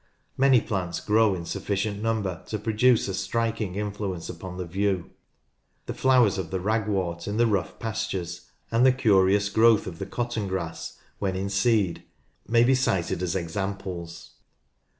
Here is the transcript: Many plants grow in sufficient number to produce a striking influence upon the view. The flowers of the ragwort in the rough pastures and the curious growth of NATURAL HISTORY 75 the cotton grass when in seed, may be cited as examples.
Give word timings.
Many 0.35 0.61
plants 0.61 0.99
grow 0.99 1.35
in 1.35 1.45
sufficient 1.45 2.01
number 2.01 2.41
to 2.47 2.57
produce 2.57 3.07
a 3.07 3.13
striking 3.13 3.75
influence 3.75 4.29
upon 4.29 4.57
the 4.57 4.65
view. 4.65 5.11
The 5.85 5.93
flowers 5.93 6.39
of 6.39 6.49
the 6.49 6.59
ragwort 6.59 7.27
in 7.27 7.37
the 7.37 7.45
rough 7.45 7.77
pastures 7.77 8.47
and 8.71 8.83
the 8.83 8.91
curious 8.93 9.49
growth 9.49 9.85
of 9.85 10.01
NATURAL 10.01 10.07
HISTORY 10.07 10.09
75 10.09 10.09
the 10.09 10.15
cotton 10.15 10.47
grass 10.47 10.97
when 11.19 11.35
in 11.35 11.49
seed, 11.51 12.03
may 12.47 12.63
be 12.63 12.73
cited 12.73 13.21
as 13.21 13.35
examples. 13.35 14.31